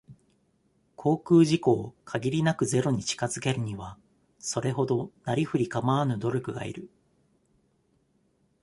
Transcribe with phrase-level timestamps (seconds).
[0.95, 3.99] 航空事故を、限りなくゼロに近づけるには、
[4.39, 6.89] それほど、なり振りかまわぬ努力がいる。